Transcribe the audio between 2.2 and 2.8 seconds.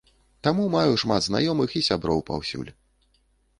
паўсюль.